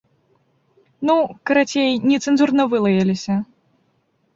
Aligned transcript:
Ну, 1.11 1.17
карацей, 1.51 1.91
нецэнзурна 2.09 2.63
вылаяліся. 2.77 3.33